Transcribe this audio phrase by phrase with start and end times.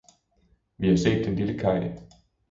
[0.77, 1.89] vi har set den lille Kay.